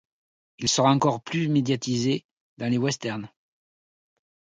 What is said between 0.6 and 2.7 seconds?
sera encore plus médiatisé dans